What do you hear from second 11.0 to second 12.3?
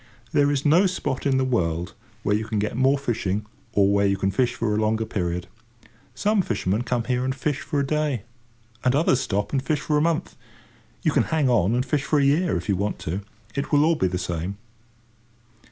You can hang on and fish for a